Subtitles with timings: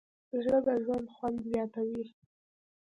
[0.43, 2.03] زړه د ژوند خوند زیاتوي.